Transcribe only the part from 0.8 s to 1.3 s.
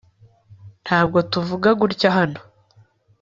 ntabwo